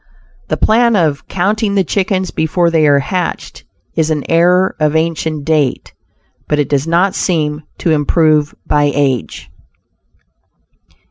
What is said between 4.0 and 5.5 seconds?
an error of ancient